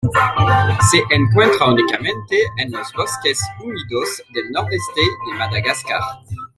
Se 0.89 0.97
encuentra 1.11 1.63
únicamente 1.69 2.41
en 2.57 2.71
los 2.71 2.91
bosques 2.93 3.39
húmedos 3.59 4.23
del 4.33 4.49
nordeste 4.51 5.01
de 5.27 5.33
Madagascar. 5.37 6.01